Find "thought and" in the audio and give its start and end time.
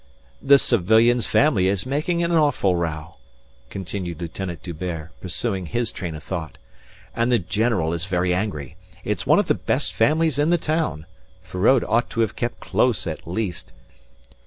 6.23-7.31